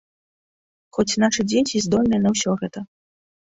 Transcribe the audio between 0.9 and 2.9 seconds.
Хоць нашы дзеці здольныя на ўсё гэта.